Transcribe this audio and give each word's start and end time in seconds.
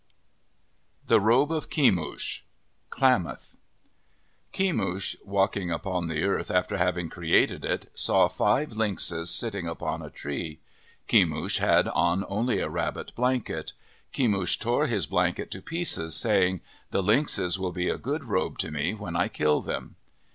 MYTHS 0.01 0.09
AND 0.09 0.81
LEGENDS 0.81 1.07
THE 1.09 1.19
ROBE 1.19 1.51
OF 1.51 1.69
KEMUSH 1.69 2.43
Klamath 2.89 3.57
KEMUSH, 4.51 5.15
walking 5.23 5.69
upon 5.69 6.07
the 6.07 6.23
earth 6.23 6.49
after 6.49 6.77
hav 6.79 6.97
ing 6.97 7.07
created 7.09 7.63
it, 7.63 7.91
saw 7.93 8.27
five 8.27 8.71
lynxes 8.71 9.29
sitting 9.29 9.67
upon 9.67 10.01
a 10.01 10.09
tree. 10.09 10.59
Kemush 11.07 11.59
had 11.59 11.87
on 11.89 12.25
only 12.27 12.57
a 12.61 12.67
rabbit 12.67 13.13
blanket. 13.13 13.73
Kemush 14.11 14.57
tore 14.57 14.87
his 14.87 15.05
blanket 15.05 15.51
to 15.51 15.61
pieces, 15.61 16.15
saying, 16.15 16.61
"The 16.89 17.03
lynxes 17.03 17.59
will 17.59 17.71
be 17.71 17.87
a 17.87 17.99
good 17.99 18.23
robe 18.23 18.57
to 18.57 18.71
me 18.71 18.95
when 18.95 19.15
I 19.15 19.27
kill 19.27 19.61
them." 19.61 19.97